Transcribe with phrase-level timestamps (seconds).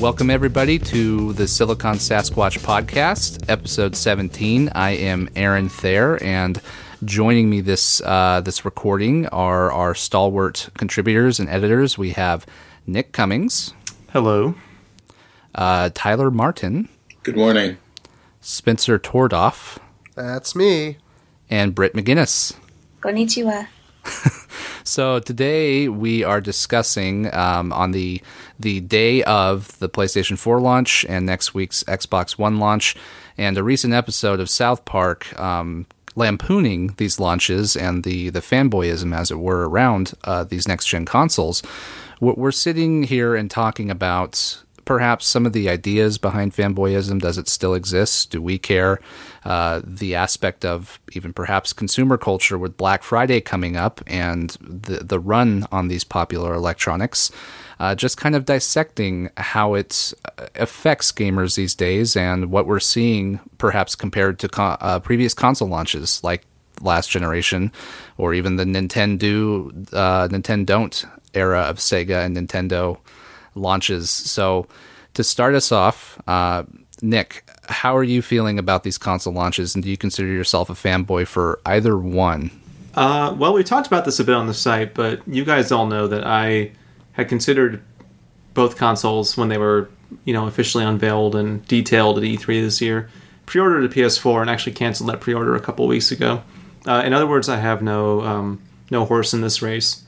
[0.00, 4.70] Welcome, everybody, to the Silicon Sasquatch podcast, episode 17.
[4.72, 6.60] I am Aaron Thayer, and
[7.04, 11.98] joining me this uh, this recording are our stalwart contributors and editors.
[11.98, 12.46] We have
[12.86, 13.74] Nick Cummings,
[14.12, 14.54] Hello.
[15.56, 16.88] uh, Tyler Martin,
[17.24, 17.78] Good morning.
[18.40, 19.78] Spencer Tordoff,
[20.14, 20.98] That's me.
[21.50, 22.54] and Britt McGinnis.
[23.00, 23.66] Konnichiwa.
[24.88, 28.22] So today we are discussing um, on the
[28.58, 32.96] the day of the PlayStation 4 launch and next week's Xbox One launch,
[33.36, 35.84] and a recent episode of South Park um,
[36.16, 41.04] lampooning these launches and the the fanboyism, as it were, around uh, these next gen
[41.04, 41.62] consoles.
[42.18, 47.20] We're we're sitting here and talking about perhaps some of the ideas behind fanboyism.
[47.20, 48.30] Does it still exist?
[48.30, 48.98] Do we care?
[49.44, 55.04] Uh, the aspect of even perhaps consumer culture with Black Friday coming up and the
[55.04, 57.30] the run on these popular electronics.
[57.78, 62.80] Uh, just kind of dissecting how it uh, affects gamers these days and what we're
[62.80, 66.46] seeing perhaps compared to uh, previous console launches like
[66.80, 67.70] last generation
[68.16, 72.98] or even the Nintendo uh, Nintendo don't era of Sega and Nintendo
[73.58, 74.10] launches.
[74.10, 74.66] So,
[75.14, 76.64] to start us off, uh,
[77.02, 80.74] Nick, how are you feeling about these console launches, and do you consider yourself a
[80.74, 82.50] fanboy for either one?
[82.94, 85.86] Uh, well, we talked about this a bit on the site, but you guys all
[85.86, 86.72] know that I
[87.12, 87.82] had considered
[88.54, 89.88] both consoles when they were,
[90.24, 93.08] you know, officially unveiled and detailed at E3 this year.
[93.46, 96.42] Pre-ordered a PS4 and actually canceled that pre-order a couple weeks ago.
[96.86, 100.04] Uh, in other words, I have no um, no horse in this race.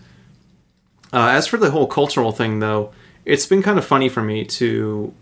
[1.13, 2.93] Uh, as for the whole cultural thing, though,
[3.31, 5.15] it's been kind of funny for me to,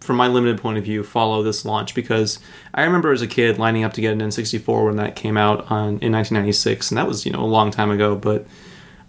[0.00, 2.38] from my limited point of view, follow this launch because
[2.72, 5.70] I remember as a kid lining up to get an N64 when that came out
[5.70, 8.16] on in 1996, and that was you know a long time ago.
[8.16, 8.46] But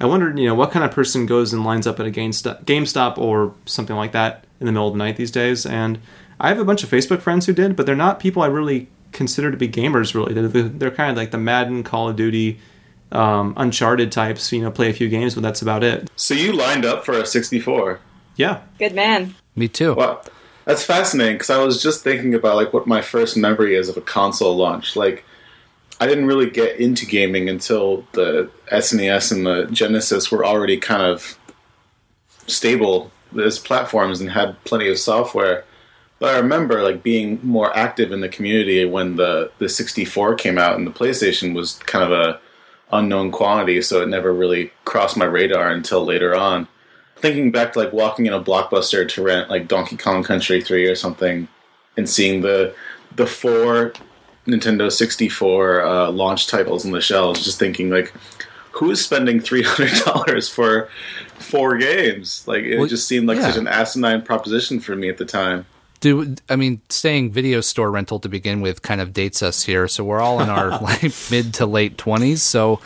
[0.01, 3.17] I wondered, you know, what kind of person goes and lines up at a GameStop,
[3.17, 5.65] or something like that in the middle of the night these days?
[5.65, 5.99] And
[6.37, 8.89] I have a bunch of Facebook friends who did, but they're not people I really
[9.13, 10.13] consider to be gamers.
[10.13, 12.59] Really, they're, they're kind of like the Madden, Call of Duty,
[13.13, 14.51] um, Uncharted types.
[14.51, 16.11] You know, play a few games, but that's about it.
[16.17, 18.01] So you lined up for a 64.
[18.35, 19.35] Yeah, Good man.
[19.55, 19.93] Me too.
[19.93, 20.21] Wow.
[20.65, 23.97] That's fascinating because I was just thinking about like what my first memory is of
[23.97, 24.95] a console launch.
[24.95, 25.25] Like
[25.99, 31.01] I didn't really get into gaming until the SNES and the Genesis were already kind
[31.01, 31.37] of
[32.47, 33.11] stable
[33.41, 35.65] as platforms and had plenty of software.
[36.19, 40.57] But I remember like being more active in the community when the the 64 came
[40.57, 42.39] out and the PlayStation was kind of a
[42.91, 46.67] unknown quantity, so it never really crossed my radar until later on.
[47.23, 50.87] Thinking back to like walking in a blockbuster to rent like Donkey Kong Country 3
[50.87, 51.47] or something
[51.95, 52.75] and seeing the
[53.15, 53.93] the four
[54.45, 58.11] Nintendo 64 uh, launch titles on the shelves, just thinking like
[58.73, 60.89] who is spending $300 for
[61.35, 62.45] four games?
[62.45, 63.51] Like it Well, just seemed like yeah.
[63.51, 65.65] such an asinine proposition for me at the time.
[66.01, 69.87] Do I mean saying video store rental to begin with kind of dates us here?
[69.87, 72.43] So we're all in our like mid to late twenties.
[72.43, 72.81] So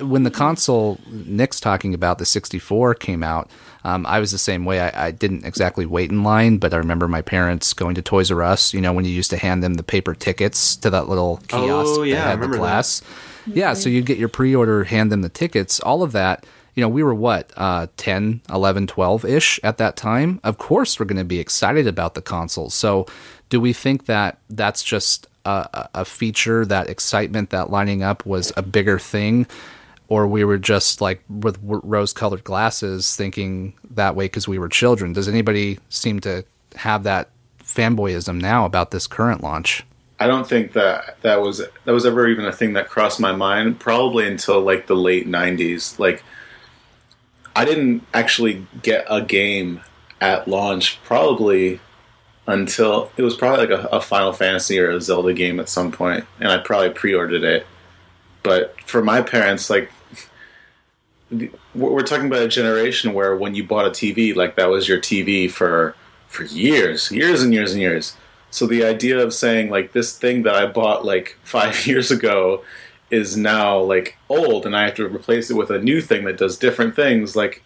[0.00, 3.50] when the console Nick's talking about the 64 came out,
[3.84, 4.80] um, I was the same way.
[4.80, 8.30] I, I didn't exactly wait in line, but I remember my parents going to Toys
[8.30, 8.72] R Us.
[8.74, 12.00] You know when you used to hand them the paper tickets to that little kiosk
[12.00, 12.60] Oh, yeah, that I had the remember that.
[12.62, 13.02] glass.
[13.46, 16.44] Yeah, so you'd get your pre-order, hand them the tickets, all of that.
[16.74, 20.38] You know, we were what, uh, 10, 11, 12-ish at that time.
[20.44, 22.74] Of course, we're going to be excited about the consoles.
[22.74, 23.06] So
[23.48, 28.52] do we think that that's just a, a- feature, that excitement, that lining up was
[28.56, 29.46] a bigger thing?
[30.08, 35.12] Or we were just like with rose-colored glasses thinking that way because we were children?
[35.12, 36.44] Does anybody seem to
[36.76, 37.28] have that
[37.62, 39.84] fanboyism now about this current launch?
[40.20, 43.32] I don't think that that was that was ever even a thing that crossed my
[43.32, 43.78] mind.
[43.78, 45.98] Probably until like the late '90s.
[45.98, 46.24] Like,
[47.54, 49.80] I didn't actually get a game
[50.20, 51.00] at launch.
[51.04, 51.80] Probably
[52.48, 55.92] until it was probably like a, a Final Fantasy or a Zelda game at some
[55.92, 57.66] point, and I probably pre-ordered it.
[58.42, 59.92] But for my parents, like,
[61.74, 64.98] we're talking about a generation where when you bought a TV, like that was your
[64.98, 65.94] TV for
[66.28, 68.16] for years, years and years and years.
[68.50, 72.64] So the idea of saying like this thing that I bought like five years ago
[73.10, 76.38] is now like old and I have to replace it with a new thing that
[76.38, 77.62] does different things, like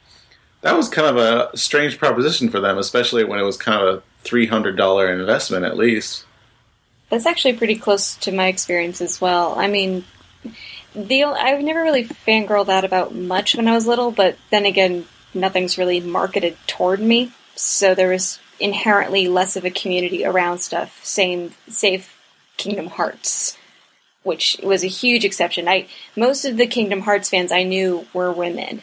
[0.63, 3.97] that was kind of a strange proposition for them, especially when it was kind of
[3.97, 6.25] a three hundred dollar investment at least.
[7.11, 9.59] That's actually pretty close to my experience as well.
[9.59, 10.05] I mean,
[10.95, 15.07] the I've never really fangirled out about much when I was little, but then again,
[15.35, 21.05] nothing's really marketed toward me, so there was inherently less of a community around stuff.
[21.05, 22.17] Same, save
[22.57, 23.57] Kingdom Hearts,
[24.23, 25.69] which was a huge exception.
[25.69, 28.83] I most of the Kingdom Hearts fans I knew were women,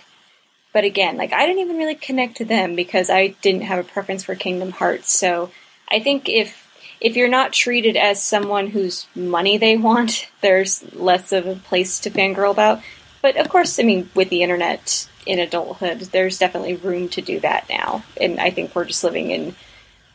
[0.71, 3.87] But again, like I didn't even really connect to them because I didn't have a
[3.87, 5.11] preference for Kingdom Hearts.
[5.11, 5.51] So
[5.89, 6.67] I think if
[7.01, 11.99] if you're not treated as someone whose money they want, there's less of a place
[12.01, 12.81] to fangirl about.
[13.21, 17.39] But of course, I mean, with the internet in adulthood, there's definitely room to do
[17.41, 18.03] that now.
[18.19, 19.55] And I think we're just living in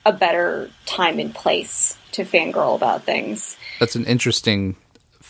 [0.06, 3.56] a better time and place to fangirl about things.
[3.80, 4.76] That's an interesting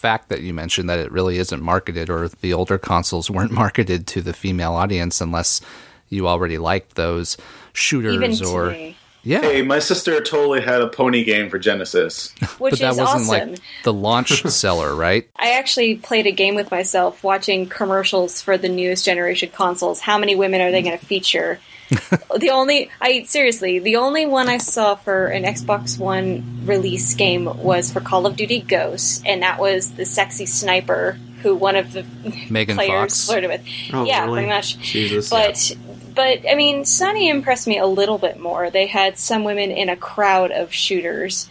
[0.05, 4.07] fact that you mentioned that it really isn't marketed or the older consoles weren't marketed
[4.09, 5.63] to the female audience unless
[6.11, 7.39] you already liked those
[7.73, 8.97] shooters Even or today.
[9.23, 12.35] yeah Hey, my sister totally had a pony game for Genesis.
[12.59, 13.51] Which but that is wasn't awesome.
[13.53, 18.59] like the launch seller right I actually played a game with myself watching commercials for
[18.59, 20.01] the newest generation consoles.
[20.01, 21.59] How many women are they going to feature?
[22.39, 27.45] the only I seriously, the only one I saw for an Xbox One release game
[27.45, 31.93] was for Call of Duty Ghosts, and that was the sexy sniper who one of
[31.93, 32.05] the
[32.49, 33.27] Megan players Fox.
[33.27, 33.67] flirted with.
[33.93, 34.37] Oh, yeah, really?
[34.37, 34.79] pretty much.
[34.79, 35.29] Jesus.
[35.29, 35.77] But
[36.15, 38.71] but I mean, Sony impressed me a little bit more.
[38.71, 41.51] They had some women in a crowd of shooters,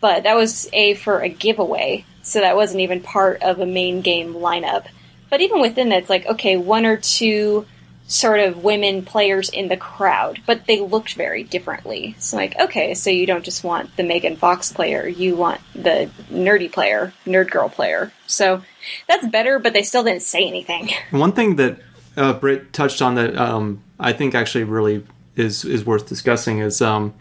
[0.00, 4.00] but that was a for a giveaway, so that wasn't even part of a main
[4.00, 4.86] game lineup.
[5.28, 7.66] But even within that, it's like okay, one or two
[8.08, 12.16] sort of women players in the crowd, but they looked very differently.
[12.18, 16.10] So like, okay, so you don't just want the Megan Fox player, you want the
[16.30, 18.10] nerdy player, nerd girl player.
[18.26, 18.62] So
[19.06, 20.88] that's better, but they still didn't say anything.
[21.10, 21.78] One thing that
[22.16, 25.06] uh, Britt touched on that um, I think actually really
[25.36, 27.14] is is worth discussing is um,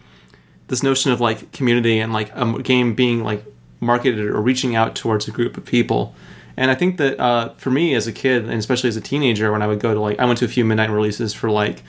[0.69, 3.43] this notion of like community and like a game being like
[3.81, 6.15] marketed or reaching out towards a group of people.
[6.57, 9.51] And I think that uh, for me as a kid, and especially as a teenager,
[9.51, 11.83] when I would go to like, I went to a few midnight releases for like,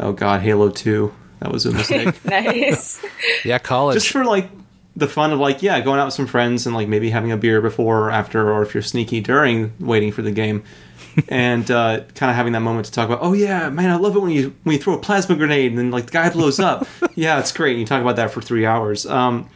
[0.00, 1.14] oh god, Halo Two.
[1.40, 2.24] That was a mistake.
[2.24, 3.00] nice.
[3.44, 4.50] yeah college just for like
[4.98, 7.36] the fun of like yeah going out with some friends and like maybe having a
[7.36, 10.64] beer before or after or if you're sneaky during waiting for the game
[11.28, 14.16] and uh, kind of having that moment to talk about oh yeah man i love
[14.16, 16.58] it when you when you throw a plasma grenade and then like the guy blows
[16.58, 19.48] up yeah it's great and you talk about that for three hours um,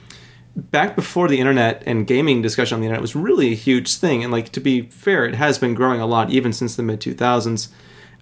[0.55, 4.23] back before the internet and gaming discussion on the internet was really a huge thing
[4.23, 7.01] and like to be fair it has been growing a lot even since the mid
[7.01, 7.69] 2000s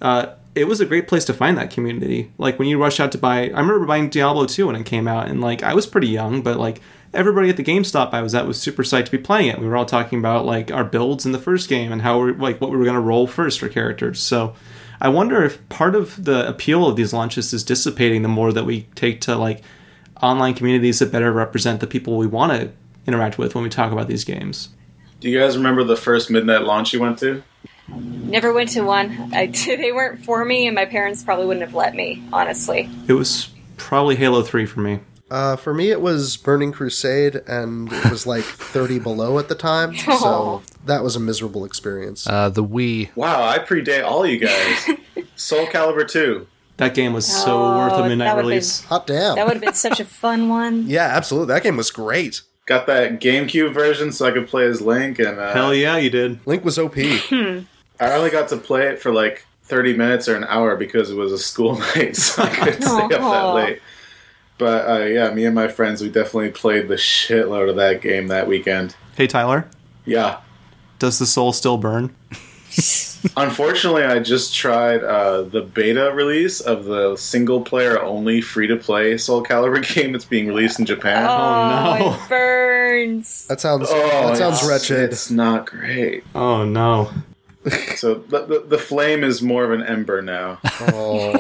[0.01, 2.33] uh, it was a great place to find that community.
[2.39, 5.07] Like when you rush out to buy, I remember buying Diablo 2 when it came
[5.07, 6.81] out, and like I was pretty young, but like
[7.13, 9.59] everybody at the GameStop I was at was super psyched to be playing it.
[9.59, 12.35] We were all talking about like our builds in the first game and how we're
[12.35, 14.21] like what we were going to roll first for characters.
[14.21, 14.55] So
[15.01, 18.65] I wonder if part of the appeal of these launches is dissipating the more that
[18.65, 19.63] we take to like
[20.23, 22.71] online communities that better represent the people we want to
[23.07, 24.69] interact with when we talk about these games.
[25.21, 27.43] Do you guys remember the first midnight launch you went to?
[27.89, 29.31] Never went to one.
[29.35, 32.89] I, they weren't for me, and my parents probably wouldn't have let me, honestly.
[33.09, 35.01] It was probably Halo 3 for me.
[35.31, 39.55] Uh, for me, it was Burning Crusade, and it was like 30 below at the
[39.55, 42.27] time, so that was a miserable experience.
[42.27, 44.91] uh, the Wii Wow, I predate all you guys.
[45.37, 46.47] Soul Calibur 2.
[46.81, 48.83] That game was so Oh, worth a midnight would've release.
[48.85, 49.37] Hot damn.
[49.37, 50.85] That would have been such a fun one.
[50.89, 51.55] yeah, absolutely.
[51.55, 52.43] That game was great.
[52.67, 56.09] Got that GameCube version so I could play as Link, and uh, Hell yeah, you
[56.11, 56.39] did.
[56.47, 56.97] Link was OP.
[56.97, 57.65] I
[58.01, 61.33] only got to play it for like 30 minutes or an hour because it was
[61.33, 63.83] a school night, so I couldn't stay up that late.
[64.59, 68.29] But uh, yeah, me and my friends, we definitely played the shitload of that game
[68.29, 68.95] that weekend.
[69.17, 69.69] Hey Tyler,
[70.07, 70.41] Yeah.
[70.99, 72.15] does the soul still burn?
[73.37, 78.77] Unfortunately, I just tried uh, the beta release of the single player only free to
[78.77, 81.27] play Soul Calibur game that's being released in Japan.
[81.29, 82.15] Oh, no.
[82.15, 83.47] it burns.
[83.49, 83.97] That sounds Oh,
[84.29, 85.11] that sounds it's- wretched.
[85.13, 86.25] It's not great.
[86.35, 87.11] Oh no.
[87.97, 90.59] So the, the, the flame is more of an ember now.
[90.93, 91.37] Oh,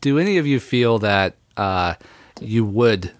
[0.00, 1.94] do any of you feel that uh,
[2.40, 3.10] you would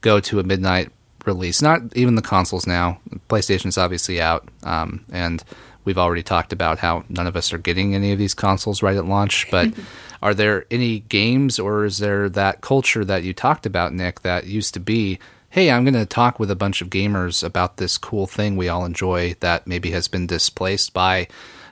[0.00, 0.90] go to a midnight
[1.26, 1.60] release?
[1.60, 2.98] Not even the consoles now.
[3.28, 5.44] PlayStation's obviously out, um, and
[5.86, 8.96] we've already talked about how none of us are getting any of these consoles right
[8.96, 9.50] at launch.
[9.50, 9.72] But
[10.22, 14.46] are there any games, or is there that culture that you talked about, Nick, that
[14.46, 15.18] used to be?
[15.48, 18.68] Hey, I'm going to talk with a bunch of gamers about this cool thing we
[18.68, 21.28] all enjoy that maybe has been displaced by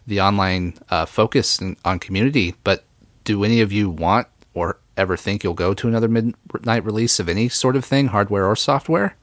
[0.06, 2.54] the online uh, focus on community.
[2.64, 2.84] But
[3.24, 7.28] do any of you want or ever think you'll go to another midnight release of
[7.28, 9.16] any sort of thing, hardware or software?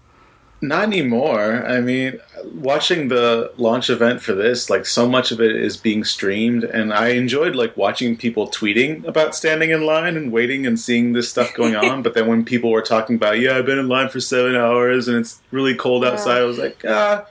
[0.63, 1.65] Not anymore.
[1.65, 2.19] I mean,
[2.53, 6.93] watching the launch event for this, like so much of it is being streamed, and
[6.93, 11.29] I enjoyed like watching people tweeting about standing in line and waiting and seeing this
[11.31, 12.01] stuff going on.
[12.03, 15.07] but then when people were talking about, yeah, I've been in line for seven hours
[15.07, 17.25] and it's really cold outside, I was like, ah,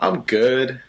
[0.00, 0.80] I'm good.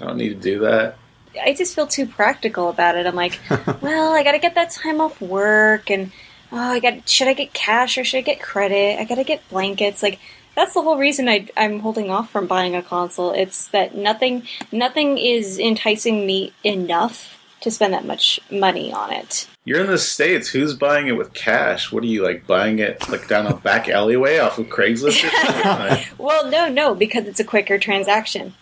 [0.00, 0.96] I don't need to do that.
[1.40, 3.06] I just feel too practical about it.
[3.06, 3.38] I'm like,
[3.80, 6.10] well, I got to get that time off work, and
[6.50, 8.98] oh, I got should I get cash or should I get credit?
[8.98, 10.02] I got to get blankets.
[10.02, 10.18] Like
[10.54, 13.32] that's the whole reason I, I'm holding off from buying a console.
[13.32, 19.48] It's that nothing nothing is enticing me enough to spend that much money on it.
[19.64, 20.48] You're in the states.
[20.48, 21.90] Who's buying it with cash?
[21.90, 25.24] What are you like buying it like down a back alleyway off of Craigslist?
[25.24, 28.54] Or Well, no, no, because it's a quicker transaction.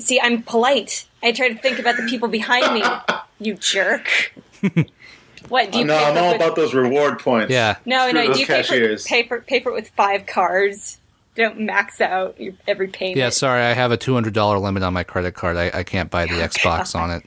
[0.00, 1.06] See, I'm polite.
[1.22, 2.82] I try to think about the people behind me.
[3.38, 4.32] You jerk.
[5.48, 7.50] What do you no, pay I'm all with- about those reward points.
[7.50, 7.76] Yeah.
[7.84, 8.32] No, Screw no.
[8.32, 11.00] Do you pay for, pay for pay for it with five cards?
[11.36, 13.16] Don't max out your every payment.
[13.16, 15.56] Yeah, sorry, I have a two hundred dollar limit on my credit card.
[15.56, 17.24] I, I can't buy the Xbox on it.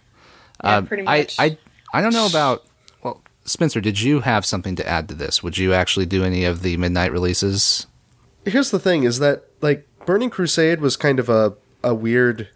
[0.64, 1.28] Yeah, Um, pretty I.
[1.40, 1.58] I
[1.94, 2.66] I don't know about
[3.04, 3.80] well, Spencer.
[3.80, 5.42] Did you have something to add to this?
[5.44, 7.88] Would you actually do any of the midnight releases?
[8.46, 12.50] Here's the thing: is that like Burning Crusade was kind of a a weird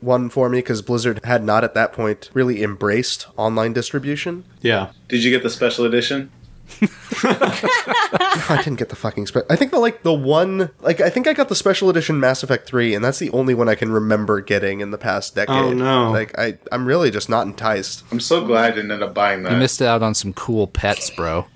[0.00, 4.44] one for me because Blizzard had not at that point really embraced online distribution.
[4.60, 4.92] Yeah.
[5.08, 6.30] Did you get the special edition?
[7.22, 11.26] I didn't get the fucking spe- I think the like the one like I think
[11.26, 13.92] I got the special edition Mass Effect 3 and that's the only one I can
[13.92, 15.56] remember getting in the past oh, decade.
[15.56, 16.10] Oh, no.
[16.10, 18.04] Like I I'm really just not enticed.
[18.10, 19.52] I'm so glad I didn't end up buying that.
[19.52, 21.46] You missed out on some cool pets, bro.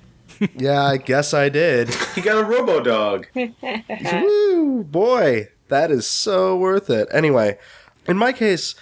[0.56, 1.92] yeah, I guess I did.
[2.14, 3.26] he got a Robo Dog.
[3.34, 7.08] Woo, boy, that is so worth it.
[7.10, 7.58] Anyway,
[8.06, 8.74] in my case,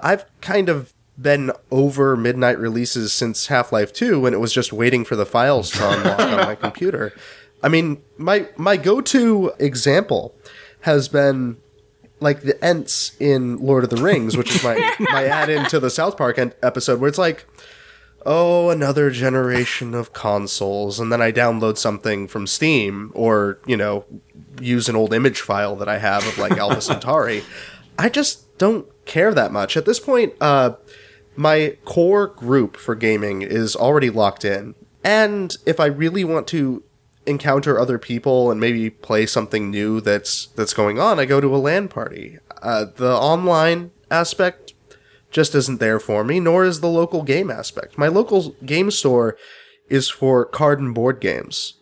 [0.00, 5.04] I've kind of been over midnight releases since Half-Life 2 when it was just waiting
[5.04, 7.12] for the files to unlock on my computer.
[7.62, 10.34] I mean, my my go-to example
[10.80, 11.58] has been
[12.18, 15.90] like the Ents in Lord of the Rings, which is my my add-in to the
[15.90, 17.46] South Park episode where it's like
[18.24, 24.04] oh, another generation of consoles, and then I download something from Steam or, you know,
[24.60, 27.42] use an old image file that I have of like Alpha Centauri.
[27.98, 29.76] I just don't care that much.
[29.76, 30.74] At this point, uh,
[31.36, 34.74] my core group for gaming is already locked in.
[35.04, 36.82] And if I really want to
[37.26, 41.54] encounter other people and maybe play something new that's that's going on, I go to
[41.54, 42.38] a LAN party.
[42.60, 44.74] Uh, the online aspect
[45.30, 47.96] just isn't there for me, nor is the local game aspect.
[47.98, 49.36] My local game store
[49.88, 51.74] is for card and board games.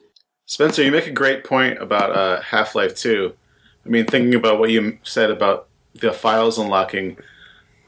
[0.46, 3.32] Spencer, you make a great point about uh, Half Life 2.
[3.84, 7.16] I mean, thinking about what you said about the files unlocking,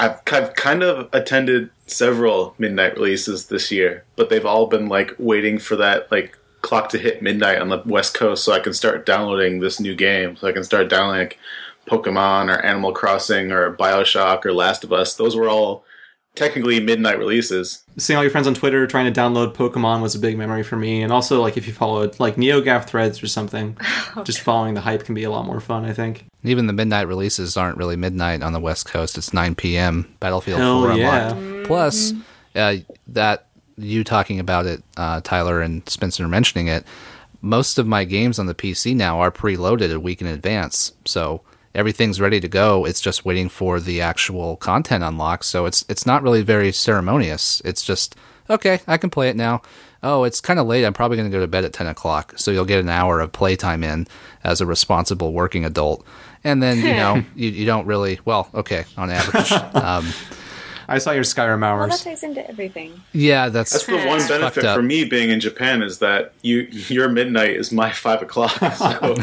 [0.02, 5.14] I've, I've kind of attended several midnight releases this year, but they've all been like
[5.16, 8.74] waiting for that like clock to hit midnight on the West Coast so I can
[8.74, 10.36] start downloading this new game.
[10.36, 11.38] So I can start downloading like
[11.86, 15.14] Pokemon or Animal Crossing or Bioshock or Last of Us.
[15.14, 15.84] Those were all
[16.34, 17.84] technically midnight releases.
[17.98, 20.76] Seeing all your friends on Twitter trying to download Pokemon was a big memory for
[20.76, 21.02] me.
[21.02, 23.76] And also, like, if you followed, like, NeoGaf threads or something,
[24.24, 26.24] just following the hype can be a lot more fun, I think.
[26.42, 29.18] Even the midnight releases aren't really midnight on the West Coast.
[29.18, 30.14] It's 9 p.m.
[30.20, 31.32] Battlefield Hell 4 yeah.
[31.32, 31.66] unlocked.
[31.66, 32.12] Plus,
[32.54, 32.76] uh,
[33.08, 33.46] that
[33.76, 36.84] you talking about it, uh, Tyler and Spencer mentioning it,
[37.42, 40.92] most of my games on the PC now are preloaded a week in advance.
[41.04, 41.42] So
[41.74, 42.84] everything's ready to go.
[42.84, 45.44] It's just waiting for the actual content unlock.
[45.44, 47.60] So it's it's not really very ceremonious.
[47.64, 48.16] It's just
[48.50, 49.62] okay, I can play it now.
[50.02, 50.84] Oh, it's kind of late.
[50.84, 52.34] I'm probably going to go to bed at 10 o'clock.
[52.36, 54.08] So you'll get an hour of playtime in
[54.42, 56.04] as a responsible working adult.
[56.42, 59.52] And then, you know, you, you don't really, well, okay, on average.
[59.52, 60.08] um,
[60.88, 63.02] I saw your Skyrim well, that ties into everything.
[63.12, 66.60] yeah, that's, That's the one It's benefit for me being in Japan is that you
[66.88, 68.52] your midnight is my five o'clock.
[68.76, 69.14] So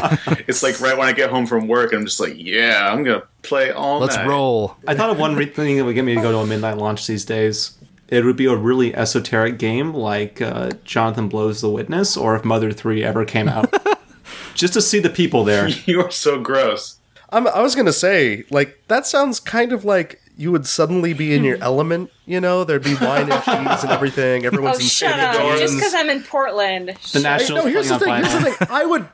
[0.48, 3.04] it's like right when I get home from work, and I'm just like, yeah, I'm
[3.04, 4.28] gonna play all let's night.
[4.28, 4.76] roll.
[4.88, 6.78] I thought of one re- thing that would get me to go to a midnight
[6.78, 7.78] launch these days.
[8.08, 12.44] It would be a really esoteric game like uh, Jonathan Blow's the Witness or if
[12.44, 13.72] Mother 3 ever came out.
[14.56, 15.68] just to see the people there.
[15.70, 16.99] You are so gross.
[17.32, 21.34] I'm, I was gonna say, like, that sounds kind of like you would suddenly be
[21.34, 22.10] in your element.
[22.26, 24.44] You know, there'd be wine and cheese and everything.
[24.44, 25.36] Oh, Everyone's in shut up!
[25.36, 25.60] Dorans.
[25.60, 26.98] Just because I'm in Portland.
[27.14, 28.10] The Nationals no, here's the thing.
[28.10, 28.68] on Here's the thing.
[28.72, 29.08] I would,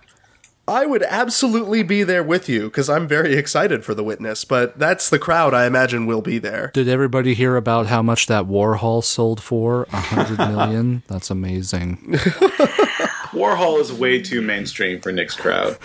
[0.68, 4.46] I would absolutely be there with you because I'm very excited for the witness.
[4.46, 6.72] But that's the crowd I imagine will be there.
[6.74, 9.88] Did everybody hear about how much that Warhol sold for?
[9.92, 11.04] A hundred million?
[11.08, 11.98] That's amazing.
[13.32, 15.78] Warhol is way too mainstream for Nick's crowd.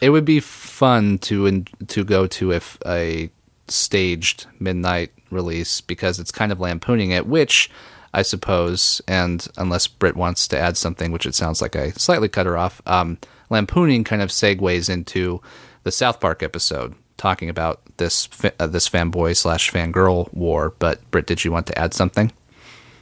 [0.00, 3.30] It would be fun to to go to if a
[3.68, 7.70] staged midnight release because it's kind of lampooning it, which
[8.12, 12.28] I suppose, and unless Britt wants to add something, which it sounds like I slightly
[12.28, 13.18] cut her off, um,
[13.50, 15.40] lampooning kind of segues into
[15.84, 18.28] the South Park episode talking about this
[18.58, 20.74] uh, this fanboy slash fangirl war.
[20.78, 22.32] But Britt, did you want to add something?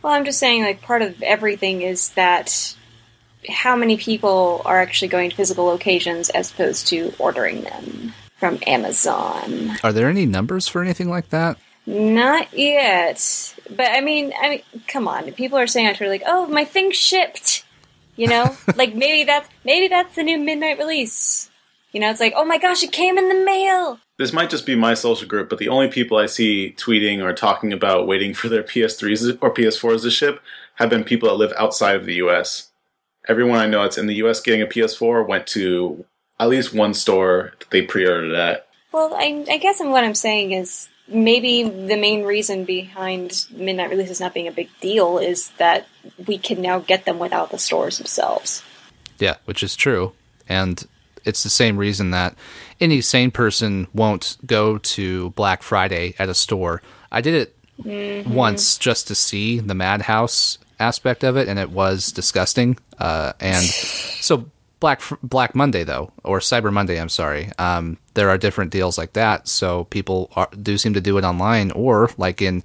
[0.02, 2.76] Well, I'm just saying, like, part of everything is that
[3.48, 8.58] how many people are actually going to physical locations as opposed to ordering them from
[8.66, 9.76] Amazon.
[9.82, 11.58] Are there any numbers for anything like that?
[11.86, 15.32] Not yet, but I mean, I mean, come on.
[15.32, 17.64] People are saying on Twitter like, "Oh, my thing shipped,"
[18.16, 21.50] you know, like maybe that's maybe that's the new midnight release.
[21.92, 24.66] You know, it's like, "Oh my gosh, it came in the mail." this might just
[24.66, 28.34] be my social group, but the only people I see tweeting or talking about waiting
[28.34, 30.42] for their PS3s or PS4s to ship
[30.74, 32.67] have been people that live outside of the US.
[33.28, 36.04] Everyone I know that's in the US getting a PS4 went to
[36.40, 38.66] at least one store that they pre ordered at.
[38.92, 44.20] Well, I, I guess what I'm saying is maybe the main reason behind midnight releases
[44.20, 45.86] not being a big deal is that
[46.26, 48.62] we can now get them without the stores themselves.
[49.18, 50.12] Yeah, which is true.
[50.48, 50.86] And
[51.24, 52.34] it's the same reason that
[52.80, 56.82] any sane person won't go to Black Friday at a store.
[57.10, 58.32] I did it mm-hmm.
[58.32, 62.78] once just to see the madhouse aspect of it, and it was disgusting.
[62.98, 67.50] Uh, and so Black Black Monday though, or Cyber Monday, I'm sorry.
[67.58, 71.24] Um, there are different deals like that, so people are, do seem to do it
[71.24, 72.62] online, or like in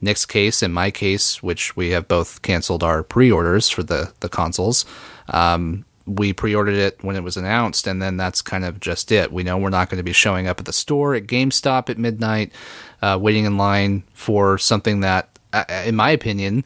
[0.00, 4.28] Nick's case, in my case, which we have both canceled our pre-orders for the the
[4.28, 4.84] consoles.
[5.28, 9.32] Um, we pre-ordered it when it was announced, and then that's kind of just it.
[9.32, 11.96] We know we're not going to be showing up at the store at GameStop at
[11.96, 12.52] midnight,
[13.00, 16.64] uh, waiting in line for something that, uh, in my opinion,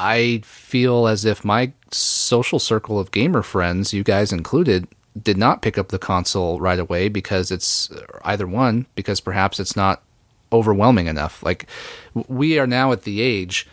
[0.00, 4.88] I feel as if my social circle of gamer friends, you guys included,
[5.22, 9.60] did not pick up the console right away because it's uh, either one, because perhaps
[9.60, 10.02] it's not
[10.52, 11.42] overwhelming enough.
[11.42, 11.66] Like,
[12.28, 13.68] we are now at the age,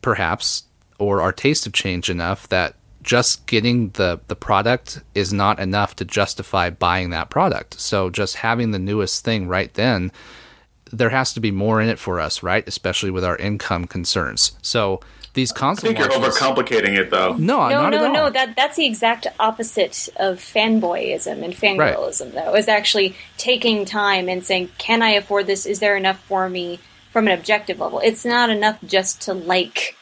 [0.00, 0.64] perhaps,
[0.98, 5.94] or our taste have changed enough that just getting the, the product is not enough
[5.96, 7.78] to justify buying that product.
[7.78, 10.12] So, just having the newest thing right then
[10.92, 12.66] there has to be more in it for us, right?
[12.66, 14.52] Especially with our income concerns.
[14.62, 15.00] So
[15.34, 17.34] these I console think you're overcomplicating it though.
[17.34, 18.12] No, no, not at no, all.
[18.12, 18.30] no.
[18.30, 22.32] That that's the exact opposite of fanboyism and fangirlism.
[22.32, 25.66] Though is actually taking time and saying, "Can I afford this?
[25.66, 26.80] Is there enough for me
[27.10, 29.96] from an objective level?" It's not enough just to like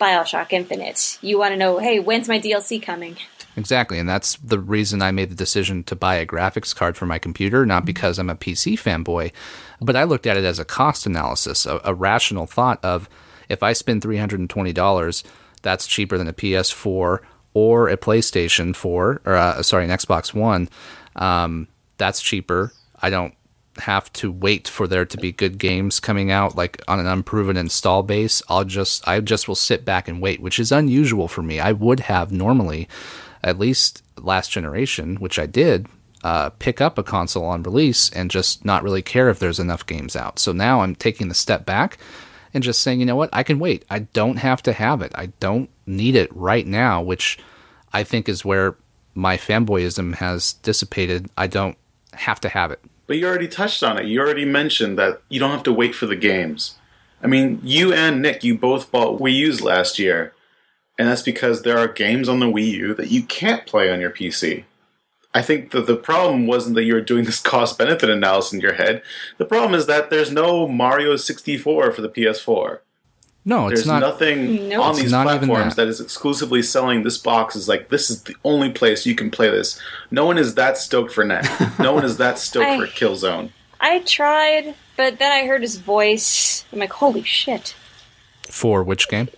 [0.00, 1.18] Bioshock Infinite.
[1.22, 3.16] You want to know, hey, when's my DLC coming?
[3.56, 7.06] Exactly, and that's the reason I made the decision to buy a graphics card for
[7.06, 7.86] my computer, not mm-hmm.
[7.86, 9.32] because I'm a PC fanboy,
[9.80, 13.08] but I looked at it as a cost analysis, a, a rational thought of
[13.48, 15.24] if I spend $320,
[15.62, 17.18] that's cheaper than a PS4
[17.54, 20.68] or a PlayStation 4, or uh, sorry, an Xbox One.
[21.16, 22.72] Um, that's cheaper.
[23.00, 23.34] I don't
[23.78, 27.56] have to wait for there to be good games coming out like on an unproven
[27.56, 28.42] install base.
[28.48, 31.58] I'll just I just will sit back and wait, which is unusual for me.
[31.58, 32.88] I would have normally
[33.42, 35.86] at least last generation, which I did,
[36.22, 39.86] uh, pick up a console on release and just not really care if there's enough
[39.86, 40.38] games out.
[40.38, 41.98] So now I'm taking the step back
[42.54, 43.84] and just saying, you know what, I can wait.
[43.90, 45.12] I don't have to have it.
[45.14, 47.38] I don't need it right now, which
[47.92, 48.76] I think is where
[49.14, 51.30] my fanboyism has dissipated.
[51.36, 51.76] I don't
[52.14, 52.80] have to have it.
[53.06, 54.06] But you already touched on it.
[54.06, 56.76] You already mentioned that you don't have to wait for the games.
[57.22, 60.34] I mean, you and Nick, you both bought Wii U's last year.
[60.98, 64.00] And that's because there are games on the Wii U that you can't play on
[64.00, 64.64] your PC.
[65.34, 68.60] I think that the problem wasn't that you were doing this cost benefit analysis in
[68.60, 69.02] your head.
[69.38, 72.80] The problem is that there's no Mario 64 for the PS4.
[73.44, 73.98] No, it's There's not.
[74.00, 74.84] nothing Nope.
[74.84, 75.84] on these not platforms that.
[75.86, 79.32] that is exclusively selling this box is like this is the only place you can
[79.32, 79.80] play this.
[80.12, 81.78] No one is that stoked for Knack.
[81.80, 83.50] no one is that stoked I- for Killzone.
[83.80, 86.64] I tried, but then I heard his voice.
[86.72, 87.74] I'm like, holy shit!
[88.48, 89.28] For which game?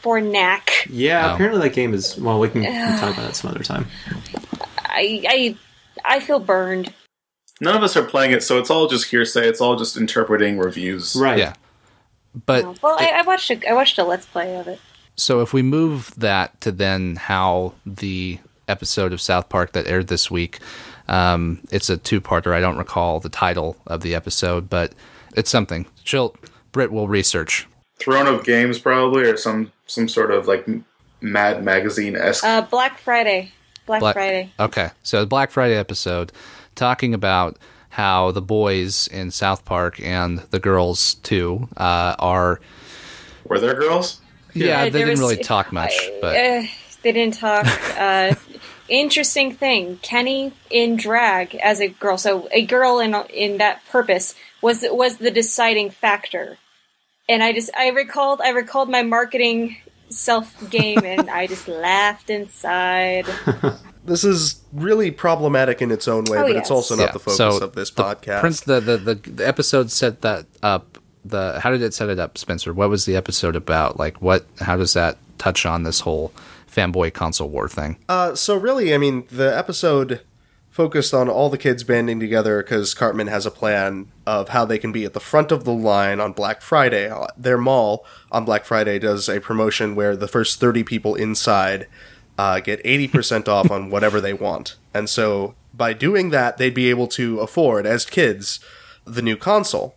[0.00, 1.34] For Knack, Yeah, Oh.
[1.34, 2.18] apparently that game is.
[2.18, 3.86] Well, we can, we can talk about that some other time.
[4.94, 5.56] I I
[6.04, 6.92] I feel burned.
[7.60, 9.48] None of us are playing it, so it's all just hearsay.
[9.48, 11.14] It's all just interpreting reviews.
[11.14, 11.38] Right.
[11.38, 11.54] Yeah.
[12.46, 14.80] But Oh, well, I, I watched a I watched a let's play of it.
[15.16, 20.08] So if we move that to then how the episode of South Park that aired
[20.08, 20.58] this week,
[21.06, 22.52] um, it's a two-parter.
[22.52, 24.92] I don't recall the title of the episode, but
[25.36, 25.86] it's something.
[26.02, 26.34] She'll
[26.72, 27.68] Britt will research.
[28.00, 30.66] Throne of Games, probably, or some some sort of like
[31.20, 32.44] Mad Magazine esque.
[32.44, 33.52] Uh, Black Friday.
[33.86, 34.52] Black, Black- Friday.
[34.58, 36.32] Okay, so the Black Friday episode
[36.74, 37.56] talking about
[37.90, 42.60] how the boys in South Park and the girls too uh, are.
[43.44, 44.20] Were there girls?
[44.54, 46.62] Yeah, Uh, they didn't was- really talk much, but Uh,
[47.02, 47.66] they didn't talk.
[47.98, 48.34] Uh,
[48.88, 49.98] interesting thing.
[50.02, 52.18] Kenny in drag as a girl.
[52.18, 56.58] So a girl in in that purpose was was the deciding factor.
[57.28, 59.76] And I just I recalled I recalled my marketing
[60.14, 63.26] self game and I just laughed inside.
[64.06, 66.60] This is really problematic in its own way, Oh, but yes.
[66.64, 68.40] it's also not Yeah, the focus so of this the podcast.
[68.40, 70.98] Prince, the, the, the, the episode set that up.
[71.24, 72.74] The how did it set it up, Spencer?
[72.74, 73.98] What was the episode about?
[73.98, 74.44] Like, what?
[74.60, 76.32] How does that touch on this whole
[76.70, 77.96] fanboy console war thing?
[78.06, 80.20] Uh, so really, I mean, the episode
[80.74, 84.76] focused on all the kids banding together because Cartman has a plan of how they
[84.76, 87.08] can be at the front of the line on Black Friday.
[87.08, 91.86] Uh, Their mall on Black Friday does a promotion where the first 30 people inside
[92.36, 94.74] uh, get 80% off on whatever they want.
[94.92, 98.58] And so by doing that, they'd be able to afford, as kids,
[99.04, 99.94] the new console.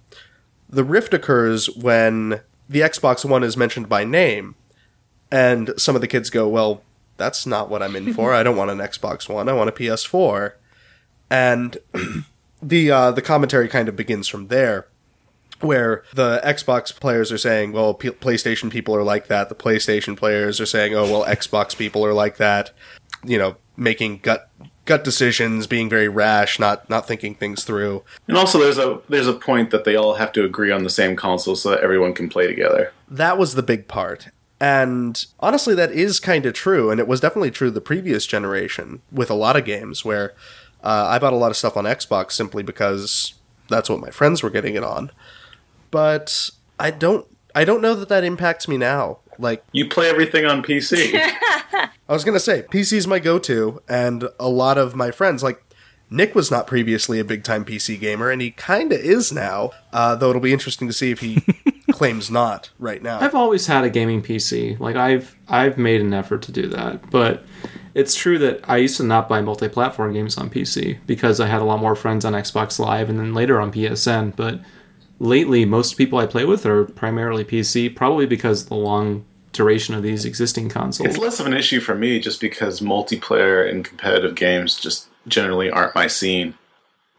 [0.70, 4.54] The rift occurs when the Xbox One is mentioned by name,
[5.32, 6.84] and some of the kids go, Well,
[7.16, 8.32] that's not what I'm in for.
[8.32, 9.50] I don't want an Xbox One.
[9.50, 10.52] I want a PS4.
[11.30, 11.78] And
[12.62, 14.88] the uh, the commentary kind of begins from there,
[15.60, 20.18] where the Xbox players are saying, "Well, P- PlayStation people are like that." The PlayStation
[20.18, 22.72] players are saying, "Oh, well, Xbox people are like that."
[23.26, 24.50] You know, making gut
[24.88, 28.04] gut decisions, being very rash, not not thinking things through.
[28.28, 30.90] And also, there's a there's a point that they all have to agree on the
[30.90, 32.92] same console so that everyone can play together.
[33.08, 34.30] That was the big part.
[34.60, 39.04] And honestly, that is kind of true, and it was definitely true the previous generation
[39.12, 40.34] with a lot of games where
[40.84, 43.34] uh, I bought a lot of stuff on Xbox simply because
[43.70, 45.12] that's what my friends were getting it on.
[45.92, 49.20] But I don't, I don't know that that impacts me now.
[49.40, 51.12] Like You play everything on PC.
[52.10, 55.62] I was gonna say, PC is my go-to, and a lot of my friends, like
[56.10, 59.72] Nick, was not previously a big-time PC gamer, and he kind of is now.
[59.92, 61.44] Uh, though it'll be interesting to see if he
[61.92, 63.20] claims not right now.
[63.20, 64.80] I've always had a gaming PC.
[64.80, 67.44] Like I've I've made an effort to do that, but
[67.98, 71.64] it's true that I used to not buy multi-platform games on PC because I had
[71.64, 74.36] a lot more friends on Xbox Live and then later on PSN.
[74.36, 74.60] But
[75.18, 80.04] lately, most people I play with are primarily PC, probably because the long duration of
[80.04, 81.10] these existing consoles.
[81.10, 85.72] it's less of an issue for me just because multiplayer and competitive games just generally
[85.72, 86.54] aren't my scene.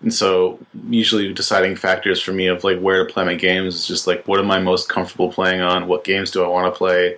[0.00, 3.88] And so, usually, deciding factors for me of like where to play my games is
[3.88, 5.88] just like what am I most comfortable playing on?
[5.88, 7.16] What games do I want to play?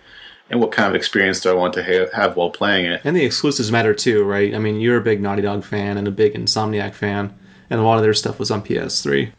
[0.50, 3.00] And what kind of experience do I want to ha- have while playing it?
[3.04, 4.54] And the exclusives matter too, right?
[4.54, 7.32] I mean, you're a big Naughty Dog fan and a big Insomniac fan,
[7.70, 9.32] and a lot of their stuff was on PS3.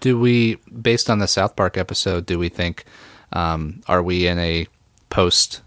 [0.00, 2.84] Do we, based on the South Park episode, do we think,
[3.32, 4.66] um, are we in a
[5.10, 5.62] post?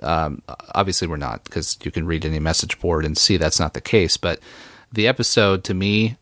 [0.00, 0.42] Um,
[0.74, 3.80] obviously, we're not because you can read any message board and see that's not the
[3.80, 4.16] case.
[4.16, 4.40] But
[4.92, 6.16] the episode to me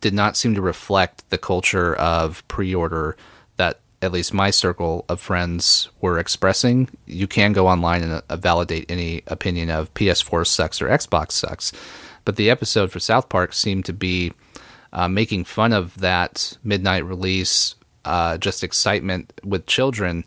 [0.00, 3.41] did not seem to reflect the culture of pre order that
[4.02, 6.88] at least my circle of friends were expressing.
[7.06, 11.72] You can go online and uh, validate any opinion of PS4 sucks or Xbox sucks.
[12.24, 14.32] But the episode for South Park seemed to be
[14.92, 20.24] uh, making fun of that midnight release, uh, just excitement with children.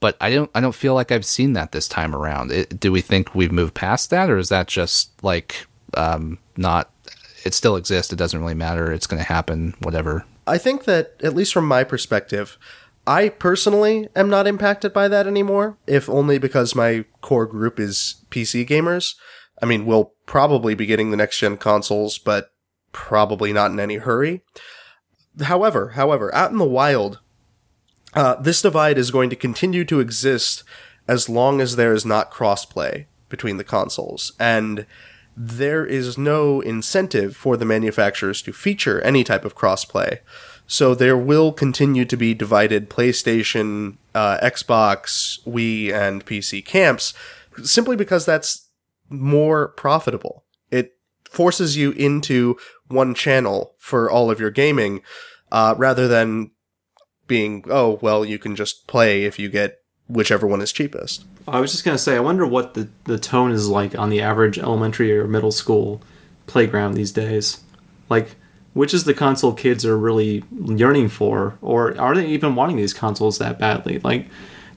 [0.00, 2.50] But I don't, I don't feel like I've seen that this time around.
[2.50, 6.90] It, do we think we've moved past that, or is that just like um, not?
[7.44, 8.12] It still exists.
[8.12, 8.90] It doesn't really matter.
[8.92, 9.74] It's going to happen.
[9.80, 10.24] Whatever.
[10.46, 12.58] I think that, at least from my perspective,
[13.06, 18.24] I personally am not impacted by that anymore, if only because my core group is
[18.30, 19.14] PC gamers.
[19.60, 22.52] I mean, we'll probably be getting the next gen consoles, but
[22.92, 24.42] probably not in any hurry.
[25.40, 27.20] However, however, out in the wild,
[28.14, 30.62] uh, this divide is going to continue to exist
[31.08, 34.32] as long as there is not crossplay between the consoles.
[34.38, 34.86] And
[35.36, 40.18] there is no incentive for the manufacturers to feature any type of crossplay.
[40.66, 47.12] So there will continue to be divided PlayStation, uh, Xbox, Wii, and PC camps
[47.62, 48.68] simply because that's
[49.08, 50.44] more profitable.
[50.70, 52.56] It forces you into
[52.88, 55.02] one channel for all of your gaming
[55.50, 56.50] uh, rather than
[57.26, 61.24] being, oh, well, you can just play if you get whichever one is cheapest.
[61.48, 64.20] I was just gonna say, I wonder what the, the tone is like on the
[64.20, 66.02] average elementary or middle school
[66.46, 67.60] playground these days.
[68.08, 68.36] Like,
[68.74, 72.94] which is the console kids are really yearning for, or are they even wanting these
[72.94, 73.98] consoles that badly?
[73.98, 74.28] Like,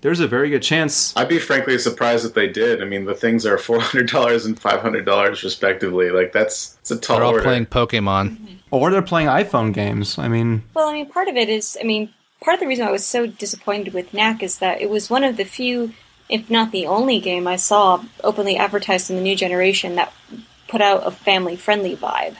[0.01, 1.15] there's a very good chance.
[1.17, 2.81] I'd be frankly surprised if they did.
[2.81, 6.11] I mean, the things are four hundred dollars and five hundred dollars respectively.
[6.11, 7.43] Like that's it's a tall They're all order.
[7.43, 8.59] playing Pokemon.
[8.71, 10.17] Or they're playing iPhone games.
[10.17, 12.85] I mean, Well, I mean, part of it is, I mean, part of the reason
[12.85, 15.93] I was so disappointed with Knack is that it was one of the few,
[16.29, 20.11] if not the only game I saw openly advertised in the new generation that
[20.67, 22.35] put out a family friendly vibe.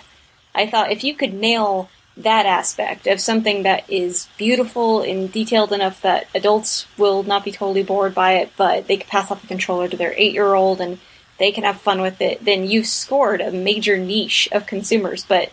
[0.55, 5.73] I thought if you could nail that aspect of something that is beautiful and detailed
[5.73, 9.41] enough that adults will not be totally bored by it, but they can pass off
[9.41, 10.97] the controller to their eight year old and
[11.37, 15.25] they can have fun with it, then you've scored a major niche of consumers.
[15.25, 15.51] But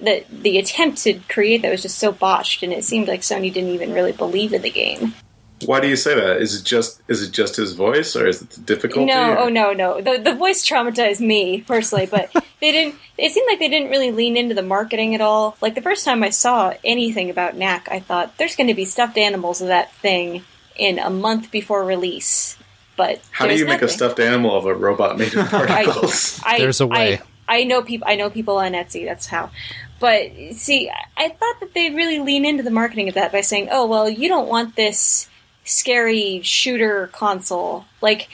[0.00, 3.52] the the attempt to create that was just so botched, and it seemed like Sony
[3.52, 5.14] didn't even really believe in the game.
[5.64, 6.42] Why do you say that?
[6.42, 9.06] Is it just is it just his voice or is it the difficulty?
[9.06, 10.00] No, or- oh no, no.
[10.00, 12.96] The the voice traumatized me personally, but they didn't.
[13.16, 15.56] It seemed like they didn't really lean into the marketing at all.
[15.60, 18.84] Like the first time I saw anything about Knack, I thought there's going to be
[18.84, 20.42] stuffed animals of that thing
[20.76, 22.58] in a month before release.
[22.96, 26.40] But How do there's you make a stuffed animal of a robot made of particles?
[26.44, 27.20] I, There's a way.
[27.48, 28.06] I, I know people.
[28.08, 29.04] I know people on Etsy.
[29.04, 29.50] That's how.
[30.00, 33.68] But see, I thought that they'd really lean into the marketing of that by saying,
[33.70, 35.28] "Oh, well, you don't want this
[35.64, 38.28] scary shooter console." Like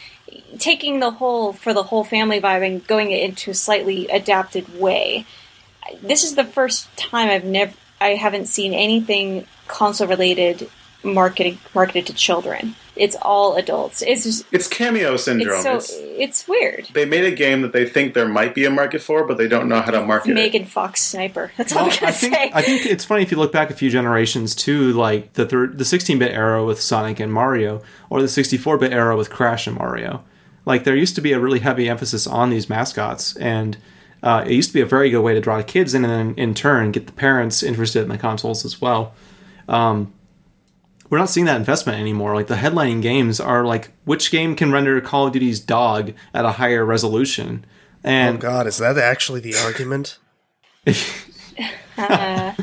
[0.59, 4.79] taking the whole for the whole family vibe and going it into a slightly adapted
[4.79, 5.27] way.
[6.03, 10.71] This is the first time I've never I haven't seen anything console related
[11.03, 12.75] marketing marketed to children.
[12.97, 14.03] It's all adults.
[14.03, 15.55] It's just, It's cameo syndrome.
[15.55, 16.89] it's so It's- it's weird.
[16.93, 19.49] they made a game that they think there might be a market for, but they
[19.49, 20.35] don't know how to market it.
[20.35, 21.51] Megan Fox sniper.
[21.57, 22.51] That's all I'm gonna I think say.
[22.53, 25.79] I think it's funny if you look back a few generations too, like the third,
[25.79, 30.23] the 16-bit era with Sonic and Mario, or the 64-bit era with Crash and Mario.
[30.67, 33.79] Like there used to be a really heavy emphasis on these mascots, and
[34.23, 36.35] uh, it used to be a very good way to draw kids in, and then
[36.37, 39.15] in turn get the parents interested in the consoles as well.
[39.71, 40.13] Um,
[41.11, 42.35] we're not seeing that investment anymore.
[42.35, 46.45] Like the headlining games are like, which game can render Call of Duty's dog at
[46.45, 47.67] a higher resolution?
[48.05, 50.19] Oh And God, is that actually the argument?
[51.99, 52.55] Uh,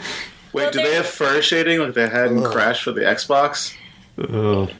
[0.53, 3.75] Wait, do they're- have fur shading like they had in Crash for the Xbox?
[4.17, 4.71] ugh.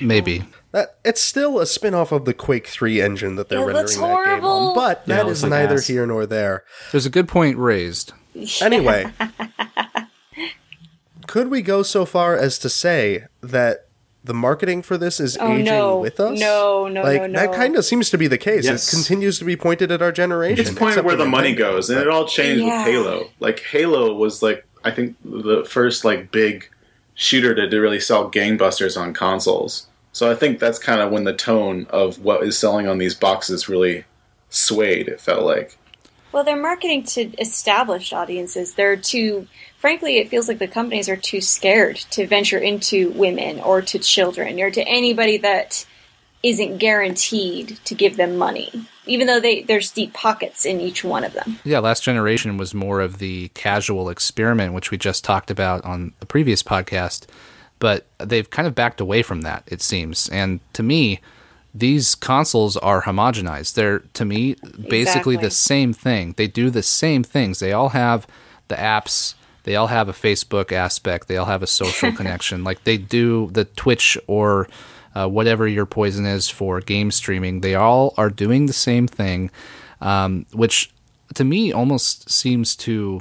[0.00, 0.42] Maybe.
[0.72, 3.96] That it's still a spin-off of the Quake 3 engine that they're It rendering looks
[3.96, 5.86] that game on, but Yeah, that it looks is like neither ass.
[5.86, 6.64] here nor there.
[6.90, 8.12] There's a good point raised.
[8.60, 9.06] Anyway,
[11.30, 13.86] could we go so far as to say that
[14.24, 16.00] the marketing for this is Oh, aging no.
[16.00, 16.36] with us?
[16.40, 18.64] No, no, like, no, That kind of seems to be the case.
[18.64, 18.92] Yes.
[18.92, 20.58] It continues to be pointed at our generation.
[20.60, 21.58] It's pointed except where the money Nintendo.
[21.58, 22.84] goes, and it all changed Yeah.
[22.84, 23.30] with Halo.
[23.38, 26.68] Like Halo was like I think the first like big
[27.14, 29.86] shooter to to really sell gangbusters on consoles.
[30.12, 33.14] So I think that's kind of when the tone of what is selling on these
[33.14, 34.04] boxes really
[34.48, 35.06] swayed.
[35.06, 35.76] It felt like.
[36.32, 38.74] Well, they're marketing to established audiences.
[38.74, 39.46] They're too,
[39.80, 43.98] frankly, it feels like the companies are too scared to venture into women or to
[43.98, 45.84] children or to anybody that
[46.42, 48.70] isn't guaranteed to give them money,
[49.06, 51.58] even though they there's deep pockets in each one of them.
[51.64, 56.12] Yeah, last generation was more of the casual experiment, which we just talked about on
[56.20, 57.26] the previous podcast.
[57.78, 60.28] But they've kind of backed away from that, it seems.
[60.28, 61.20] And to me,
[61.74, 63.74] these consoles are homogenized.
[63.74, 64.54] They're to me
[64.88, 65.36] basically Exactly.
[65.36, 66.34] the same thing.
[66.36, 67.58] They do the same things.
[67.58, 68.26] They all have
[68.68, 69.34] the apps.
[69.64, 71.28] They all have a Facebook aspect.
[71.28, 72.64] They all have a social connection.
[72.64, 74.68] Like they do the Twitch or
[75.14, 77.60] uh, whatever your poison is for game streaming.
[77.60, 79.50] They all are doing the same thing,
[80.00, 80.90] um, which
[81.34, 83.20] to me almost seems to.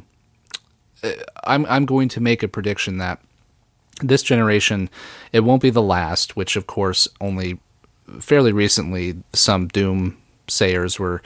[1.03, 1.11] uh,
[1.43, 3.19] I'm I'm going to make a prediction that
[4.01, 4.89] this generation
[5.33, 6.35] it won't be the last.
[6.35, 7.59] Which of course only
[8.19, 11.21] fairly recently some doom sayers were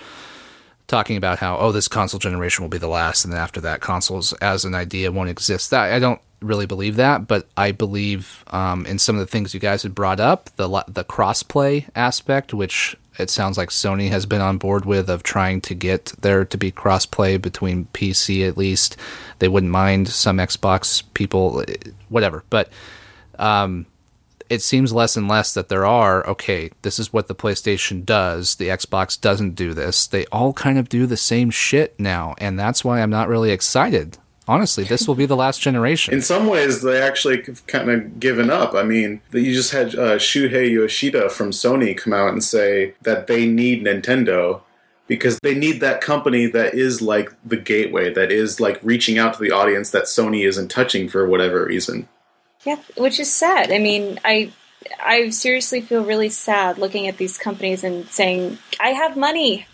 [0.88, 3.82] talking about how oh this console generation will be the last and then after that
[3.82, 5.70] consoles as an idea won't exist.
[5.72, 9.54] That i don't really believe that but i believe um, in some of the things
[9.54, 14.26] you guys had brought up the the crossplay aspect which it sounds like sony has
[14.26, 18.58] been on board with of trying to get there to be crossplay between pc at
[18.58, 18.98] least.
[19.40, 21.64] They wouldn't mind some xbox people
[22.10, 22.70] whatever but
[24.54, 28.56] it seems less and less that there are okay this is what the playstation does
[28.56, 32.58] the xbox doesn't do this they all kind of do the same shit now and
[32.58, 36.48] that's why i'm not really excited honestly this will be the last generation In some
[36.48, 37.38] ways, they actually
[37.68, 38.74] kind of given up.
[38.76, 43.28] I mean, you just had uh, Shuhei Yoshida from Sony come out and say that
[43.28, 44.62] they need Nintendo
[45.08, 49.34] because they need that company that is like the gateway, that is like reaching out
[49.34, 52.08] to the audience that Sony isn't touching for whatever reason.
[52.66, 53.72] Yeah, which is sad.
[53.72, 54.52] I mean, I
[55.04, 59.68] I seriously feel really sad looking at these companies and saying, "I have money.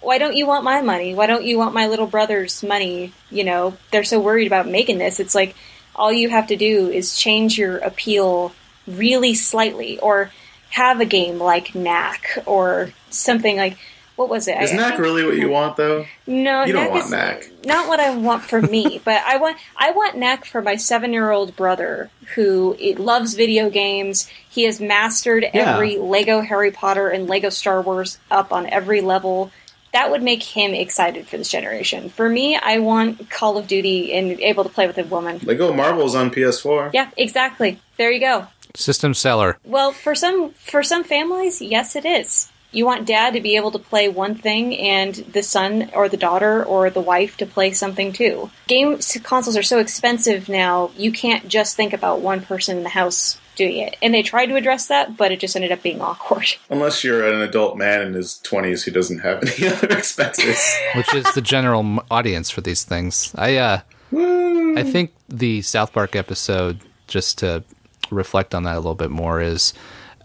[0.00, 1.14] Why don't you want my money?
[1.14, 4.98] Why don't you want my little brother's money?" You know, they're so worried about making
[4.98, 5.20] this.
[5.20, 5.54] It's like
[5.96, 8.52] all you have to do is change your appeal
[8.86, 10.30] really slightly or
[10.70, 13.78] have a game like Knack or something like
[14.16, 14.60] what was it?
[14.62, 16.06] Is I- I really what you want, though?
[16.26, 17.50] no, You don't Knack want is Knack.
[17.64, 21.12] not what I want for me, but I want I want Knack for my seven
[21.12, 24.28] year old brother who it loves video games.
[24.48, 25.74] He has mastered Yeah.
[25.74, 29.50] every Lego Harry Potter and Lego Star Wars up on every level.
[29.92, 32.08] That would make him excited for this generation.
[32.08, 35.38] For me, I want Call of Duty and able to play with a woman.
[35.44, 36.90] Lego oh, Marvel's on PS4.
[36.92, 37.78] Yeah, exactly.
[37.96, 38.48] There you go.
[38.74, 42.50] system seller Well, for some for some families, yes, it is.
[42.74, 46.16] You want dad to be able to play one thing, and the son or the
[46.16, 48.50] daughter or the wife to play something too.
[48.66, 52.88] Game consoles are so expensive now; you can't just think about one person in the
[52.90, 53.96] house doing it.
[54.02, 56.46] And they tried to address that, but it just ended up being awkward.
[56.70, 60.76] Unless you're an adult man in his 20s who doesn't have any other expenses.
[60.96, 63.32] which is the general audience for these things.
[63.36, 63.80] I uh,
[64.12, 67.64] I think the South Park episode, just to
[68.10, 69.72] reflect on that a little bit more, is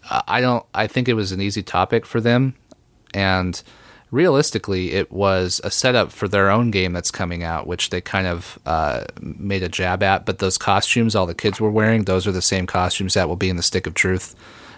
[0.09, 0.65] I don't.
[0.73, 2.55] I think it was an easy topic for them,
[3.13, 3.61] and
[4.11, 8.27] realistically, it was a setup for their own game that's coming out, which they kind
[8.27, 10.25] of uh, made a jab at.
[10.25, 13.35] But those costumes all the kids were wearing, those are the same costumes that will
[13.35, 14.35] be in the Stick of Truth.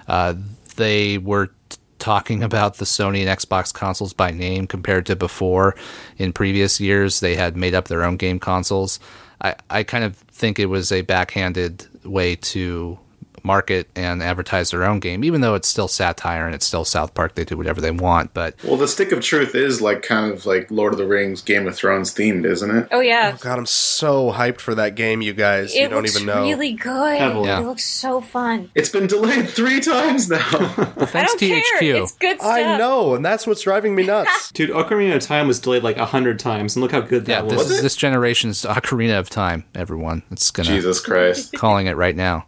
[0.07, 0.35] Uh,
[0.75, 5.75] they were t- talking about the Sony and Xbox consoles by name compared to before.
[6.17, 8.99] In previous years, they had made up their own game consoles.
[9.41, 12.99] I, I kind of think it was a backhanded way to
[13.43, 17.13] market and advertise their own game, even though it's still satire and it's still South
[17.13, 17.35] Park.
[17.35, 20.45] They do whatever they want, but Well, the stick of truth is like kind of
[20.45, 22.87] like Lord of the Rings, Game of Thrones themed, isn't it?
[22.91, 25.75] Oh yeah, oh, God, I'm so hyped for that game, you guys.
[25.75, 26.43] you it don't even know.
[26.43, 27.19] It's really good.
[27.19, 27.47] Heavily.
[27.47, 27.61] Yeah.
[27.61, 28.71] It looks so fun.
[28.75, 30.37] It's been delayed three times now.
[30.51, 31.79] I thanks don't THQ.
[31.79, 31.95] care.
[32.03, 32.51] It's good stuff.
[32.51, 34.51] I know, and that's what's driving me nuts.
[34.53, 37.41] Dude, Ocarina of Time was delayed like a hundred times, and look how good yeah,
[37.41, 37.71] that this was.
[37.71, 39.63] is this generation's Ocarina of Time.
[39.75, 41.53] Everyone, it's gonna Jesus Christ.
[41.53, 42.45] calling it right now.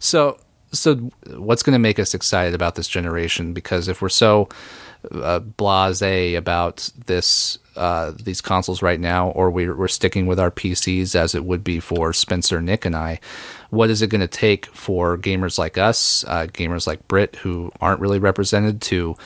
[0.00, 0.38] So,
[0.72, 0.96] so
[1.36, 3.52] what's going to make us excited about this generation?
[3.52, 4.48] Because if we're so
[5.12, 10.50] uh, blasé about this, uh, these consoles right now, or we're, we're sticking with our
[10.50, 13.20] PCs as it would be for Spencer, Nick, and I,
[13.68, 17.70] what is it going to take for gamers like us, uh, gamers like Brit, who
[17.80, 19.16] aren't really represented, to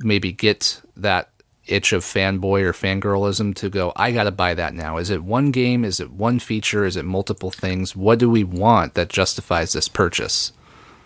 [0.00, 1.30] maybe get that
[1.66, 4.98] itch of fanboy or fangirlism to go, I got to buy that now?
[4.98, 5.84] Is it one game?
[5.84, 6.84] Is it one feature?
[6.84, 7.96] Is it multiple things?
[7.96, 10.52] What do we want that justifies this purchase?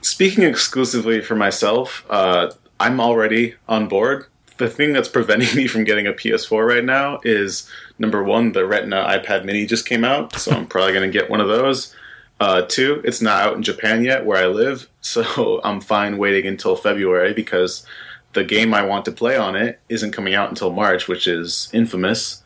[0.00, 4.26] Speaking exclusively for myself, uh, I'm already on board.
[4.58, 7.68] The thing that's preventing me from getting a PS4 right now is
[7.98, 11.30] number one, the Retina iPad Mini just came out, so I'm probably going to get
[11.30, 11.94] one of those.
[12.40, 16.46] Uh, two, it's not out in Japan yet where I live, so I'm fine waiting
[16.46, 17.84] until February because
[18.32, 21.68] the game I want to play on it isn't coming out until March, which is
[21.72, 22.42] Infamous.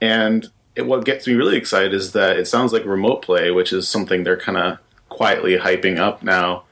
[0.00, 3.72] And it, what gets me really excited is that it sounds like remote play, which
[3.72, 6.64] is something they're kind of quietly hyping up now,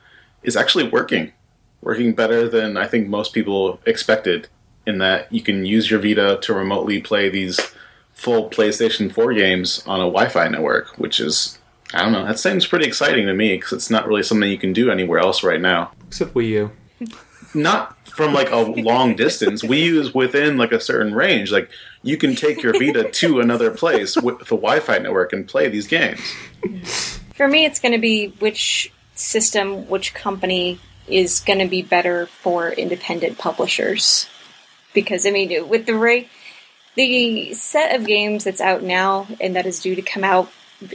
[0.43, 1.33] is actually working.
[1.81, 4.49] Working better than I think most people expected,
[4.87, 7.61] in that you can use your Vita to remotely play these
[8.13, 11.59] full PlayStation 4 games on a Wi Fi network, which is,
[11.95, 14.59] I don't know, that seems pretty exciting to me because it's not really something you
[14.59, 16.71] can do anywhere else right now Except Wii U.
[17.55, 19.63] not from like a long distance.
[19.63, 21.53] We use within like a certain range.
[21.53, 21.71] Like
[22.03, 25.87] you can take your Vita to another place with the Wi-Fi network and play these
[25.87, 26.21] games.
[27.35, 32.27] For me, it's going to be which system, which company is going to be better
[32.27, 34.29] for independent publishers.
[34.95, 36.29] Because I mean, with the Ray,
[36.95, 40.51] the set of games that's out now and that is due to come out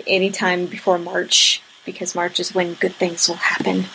[0.05, 3.85] anytime before March, because March is when good things will happen.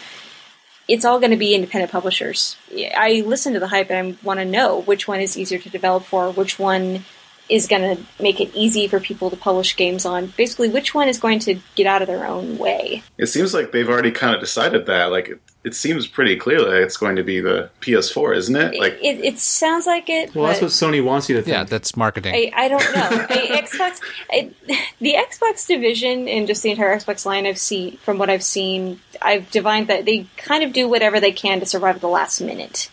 [0.88, 2.56] It's all going to be independent publishers.
[2.74, 5.70] I listen to the hype and I want to know which one is easier to
[5.70, 7.04] develop for, which one
[7.48, 10.32] is going to make it easy for people to publish games on.
[10.36, 13.02] Basically, which one is going to get out of their own way.
[13.18, 15.10] It seems like they've already kind of decided that.
[15.10, 18.78] Like it, it seems pretty clear that it's going to be the PS4, isn't it?
[18.78, 20.34] Like it, it sounds like it.
[20.34, 21.52] Well, that's what Sony wants you to think.
[21.52, 22.34] Yeah, that's marketing.
[22.34, 23.26] I, I don't know.
[23.30, 24.50] I, Xbox, I,
[24.98, 29.00] the Xbox division and just the entire Xbox line I've seen, from what I've seen,
[29.20, 32.90] I've divined that they kind of do whatever they can to survive the last minute.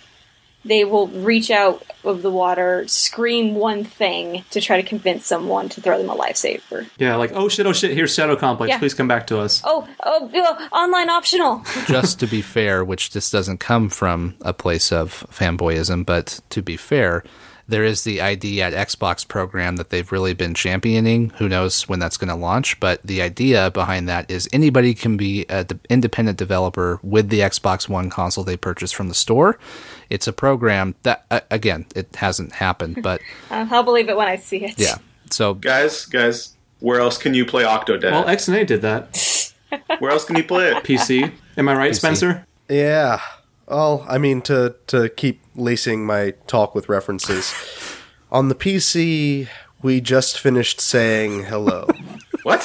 [0.66, 5.70] They will reach out of the water, scream one thing to try to convince someone
[5.70, 6.90] to throw them a lifesaver.
[6.98, 8.70] Yeah, like, oh shit, oh shit, here's Shadow Complex.
[8.70, 8.80] Yeah.
[8.80, 9.62] Please come back to us.
[9.64, 11.64] Oh, oh, oh, online optional.
[11.88, 16.62] Just to be fair, which this doesn't come from a place of fanboyism, but to
[16.62, 17.24] be fair,
[17.70, 21.30] there is the ID at Xbox program that they've really been championing.
[21.38, 22.80] Who knows when that's going to launch?
[22.80, 27.88] But the idea behind that is anybody can be an independent developer with the Xbox
[27.88, 29.58] One console they purchased from the store.
[30.10, 34.28] It's a program that, uh, again, it hasn't happened, but Uh, I'll believe it when
[34.28, 34.74] I see it.
[34.78, 34.98] yeah.
[35.32, 38.12] So guys, guys, where else can you play Octodad?
[38.12, 39.54] Well, X and A did that.
[40.00, 40.84] where else can you play it?
[40.84, 41.32] PC.
[41.56, 42.46] Am I right, Spencer?
[42.68, 43.20] Yeah.
[43.70, 47.54] Well, I mean to to keep lacing my talk with references.
[48.32, 49.48] On the PC,
[49.82, 51.88] we just finished saying hello.
[52.44, 52.64] What?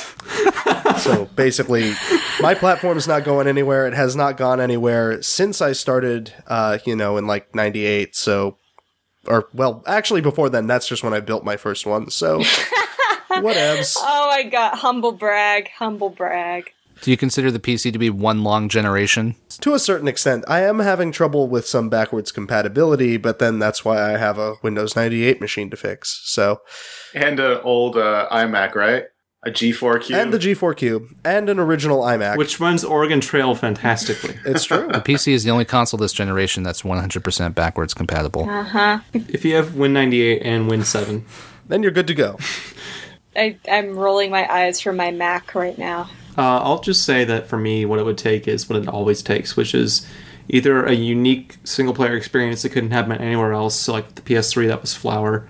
[0.98, 1.94] so basically,
[2.40, 3.88] my platform's not going anywhere.
[3.88, 6.32] It has not gone anywhere since I started.
[6.46, 8.14] Uh, you know, in like '98.
[8.14, 8.56] So,
[9.26, 10.68] or well, actually before then.
[10.68, 12.08] That's just when I built my first one.
[12.10, 12.38] So,
[13.30, 13.96] whatevs.
[13.98, 16.72] Oh my god, humble brag, humble brag.
[17.04, 19.36] Do you consider the PC to be one long generation?
[19.60, 23.84] To a certain extent, I am having trouble with some backwards compatibility, but then that's
[23.84, 26.22] why I have a Windows 98 machine to fix.
[26.24, 26.62] So,
[27.14, 29.04] And an old uh, iMac, right?
[29.46, 30.18] A G4 Cube.
[30.18, 32.38] and the G4 Cube, and an original iMac.
[32.38, 34.38] Which runs Oregon Trail fantastically.
[34.46, 34.88] it's true.
[34.88, 38.46] The PC is the only console this generation that's 100% backwards compatible.
[39.12, 41.22] if you have Win98 and Win7.
[41.68, 42.38] then you're good to go.
[43.36, 46.08] I, I'm rolling my eyes from my Mac right now.
[46.36, 49.22] Uh, I'll just say that for me, what it would take is what it always
[49.22, 50.06] takes, which is
[50.48, 53.74] either a unique single player experience that couldn't happen anywhere else.
[53.74, 55.48] So, like the PS3, that was Flower.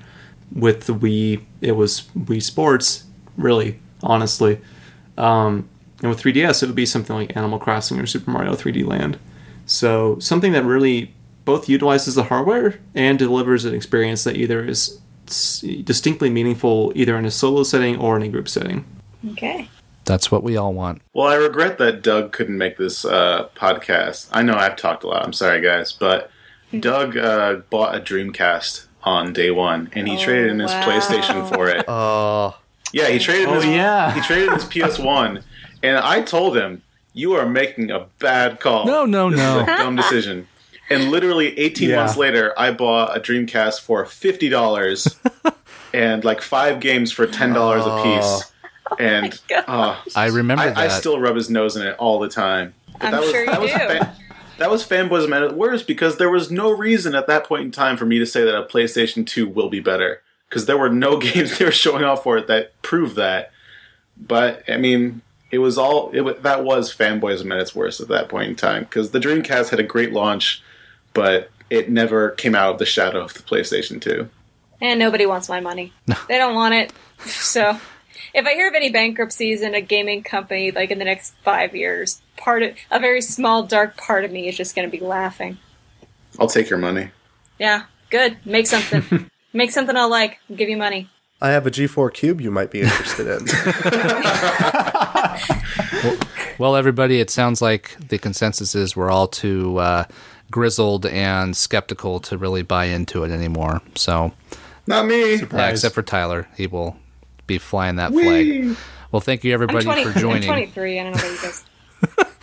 [0.53, 3.05] With the Wii, it was Wii Sports,
[3.37, 4.61] really, honestly.
[5.16, 5.68] Um,
[6.01, 9.18] and with 3DS, it would be something like Animal Crossing or Super Mario 3D Land.
[9.66, 11.14] So, something that really
[11.45, 15.01] both utilizes the hardware and delivers an experience that either is
[15.85, 18.85] distinctly meaningful either in a solo setting or in a group setting.
[19.30, 19.68] Okay.
[20.05, 21.02] That's what we all want.
[21.12, 24.28] Well, I regret that Doug couldn't make this uh, podcast.
[24.32, 25.24] I know I've talked a lot.
[25.24, 26.30] I'm sorry, guys, but
[26.78, 30.82] Doug uh, bought a Dreamcast on day one, and he Oh, traded in his wow.
[30.82, 31.84] PlayStation for it.
[31.88, 32.57] Oh,
[32.92, 33.48] Yeah, he traded.
[33.48, 34.12] Oh, his, yeah.
[34.14, 35.42] he traded his PS One,
[35.82, 36.82] and I told him,
[37.12, 38.86] "You are making a bad call.
[38.86, 39.61] No, no, This is no.
[39.62, 40.46] a dumb decision."
[40.90, 41.96] And literally 18 Yeah.
[41.96, 45.16] months later, I bought a Dreamcast for fifty dollars,
[45.92, 48.52] and like five games for ten dollars a piece.
[48.99, 50.76] And uh, I remember that.
[50.76, 52.74] I, I still rub his nose in it all the time.
[52.93, 53.76] But I'm that was, sure you that was do.
[53.78, 54.12] Fan,
[54.59, 57.70] that was fanboys at its worst because there was no reason at that point in
[57.70, 60.91] time for me to say that a PlayStation 2 will be better because there were
[60.91, 63.51] no games they were showing off for it that proved that.
[64.16, 68.28] But I mean, it was all it that was fanboys at its worst at that
[68.28, 70.62] point in time because the Dreamcast had a great launch,
[71.12, 74.28] but it never came out of the shadow of the PlayStation 2.
[74.80, 75.93] And nobody wants my money.
[76.28, 76.93] they don't want it.
[77.24, 77.78] So,
[78.32, 81.74] if I hear of any bankruptcies in a gaming company, like in the next five
[81.74, 85.04] years, part of a very small, dark part of me is just going to be
[85.04, 85.58] laughing.
[86.38, 87.10] I'll take your money.
[87.58, 88.38] Yeah, good.
[88.44, 89.30] Make something.
[89.52, 90.38] Make something I'll like.
[90.50, 91.08] I'll give you money.
[91.40, 93.46] I have a G4 Cube you might be interested in.
[96.58, 100.04] Well, everybody, it sounds like the consensus is we're all too uh,
[100.52, 103.82] grizzled and skeptical to really buy into it anymore.
[103.96, 104.32] So,
[104.86, 105.34] Not me.
[105.36, 106.96] yeah, except for Tyler, he will
[107.47, 108.76] be flying that flag.
[109.12, 110.49] Well, thank you I'm, everybody 20, for I'm joining.
[110.49, 111.01] 23.
[111.01, 111.64] I don't know about you guys.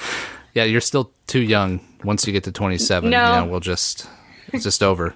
[0.54, 1.80] Yeah, you're still too young.
[2.04, 3.18] Once you get to 27, No.
[3.18, 4.06] you know, we'll just
[4.52, 5.16] it's just over.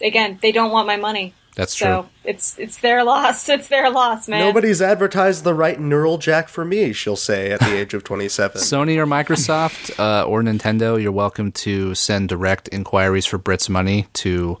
[0.00, 1.32] Again, they don't want my money.
[1.54, 2.10] That's So true.
[2.24, 3.48] it's it's their loss.
[3.58, 4.40] It's their loss, man.
[4.40, 8.60] Nobody's advertised the right neural jack for me, she'll say at the age of 27.
[8.60, 14.08] Sony or Microsoft uh, or Nintendo, you're welcome to send direct inquiries for Brit's money
[14.14, 14.58] to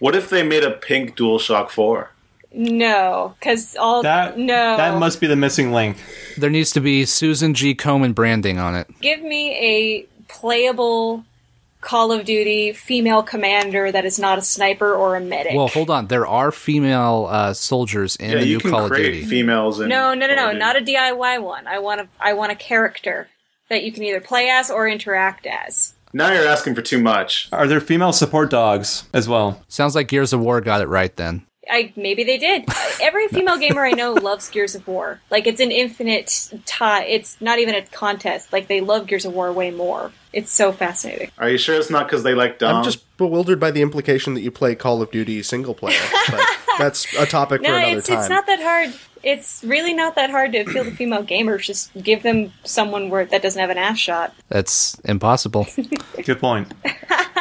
[0.00, 2.10] What if they made a pink DualShock 4?
[2.52, 4.76] No, because all That no.
[4.76, 5.96] that must be the missing link.
[6.38, 7.74] There needs to be Susan G.
[7.74, 8.88] Komen branding on it.
[9.00, 11.24] give me a playable
[11.80, 15.54] Call of Duty female commander that is not a sniper or a medic.
[15.54, 16.08] Well, hold on.
[16.08, 19.24] There are female uh, soldiers in Yeah, the you new can Call of Duty.
[19.24, 21.66] females and no, no, no, no, not a DIY one.
[21.68, 23.28] I want a I want a character
[23.68, 25.94] that you can either play as or interact as.
[26.12, 27.48] Now you're asking for too much.
[27.52, 29.62] Are there female support dogs as well?
[29.68, 31.44] Sounds like Gears of War got it right then.
[31.70, 32.64] I maybe they did.
[33.00, 35.20] Every female gamer I know loves Gears of War.
[35.30, 37.04] Like it's an infinite tie.
[37.04, 38.52] It's not even a contest.
[38.52, 40.12] Like they love Gears of War way more.
[40.32, 41.30] It's so fascinating.
[41.38, 42.76] Are you sure it's not because they like Dom?
[42.76, 45.98] I'm just bewildered by the implication that you play Call of Duty single player.
[46.30, 46.44] But
[46.78, 48.18] that's a topic for another it's time.
[48.18, 48.94] it's not that hard.
[49.22, 51.62] It's really not that hard to appeal to female gamers.
[51.62, 54.34] Just give them someone where that doesn't have an ass shot.
[54.48, 55.66] That's impossible.
[56.24, 56.72] Good point.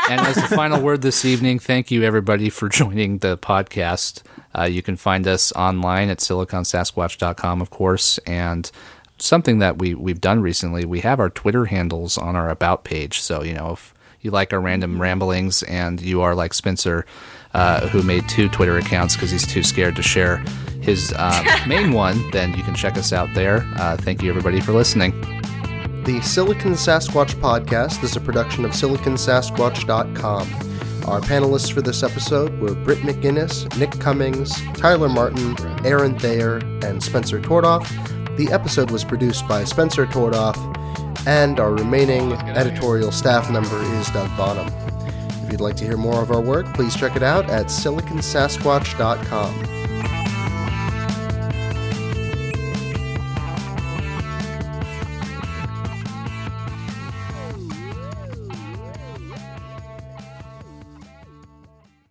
[0.10, 4.24] And as the final word this evening, thank you everybody for joining the podcast.
[4.58, 8.72] Uh, you can find us online at siliconsasquatch.com, of course, and
[9.18, 13.20] something that we we've done recently, we have our Twitter handles on our about page.
[13.20, 17.06] So you know if you like our random ramblings and you are like Spencer,
[17.54, 20.38] uh, who made two Twitter accounts because he's too scared to share
[20.82, 23.66] his uh, main one, then you can check us out there.
[23.76, 25.37] Uh, thank you everybody for listening.
[26.08, 30.54] The Silicon Sasquatch podcast is a production of siliconsasquatch.com.
[31.06, 35.54] Our panelists for this episode were Britt McGinnis, Nick Cummings, Tyler Martin,
[35.86, 37.86] Aaron Thayer, and Spencer Tordoff.
[38.38, 40.56] The episode was produced by Spencer Tordoff,
[41.28, 44.70] and our remaining editorial staff member is Doug Bonham.
[45.44, 49.77] If you'd like to hear more of our work, please check it out at siliconsasquatch.com.